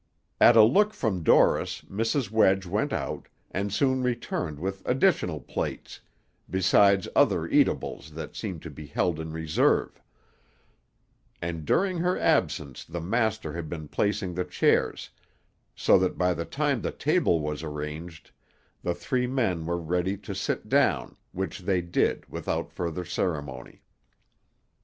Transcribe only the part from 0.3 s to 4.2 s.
At a look from Dorris, Mrs. Wedge went out, and soon